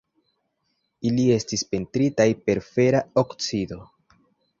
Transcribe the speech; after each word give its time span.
Ili 1.09 1.25
estis 1.35 1.63
pentritaj 1.73 2.27
per 2.47 2.61
fera 2.71 3.03
oksido. 3.23 3.79